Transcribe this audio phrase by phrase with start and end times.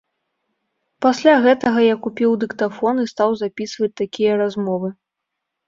[1.05, 4.95] Пасля гэтага я купіў дыктафон і стаў запісваць такія размовы.